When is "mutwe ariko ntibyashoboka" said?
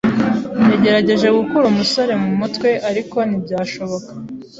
2.39-4.11